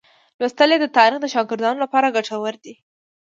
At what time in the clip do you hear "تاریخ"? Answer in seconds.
0.97-1.17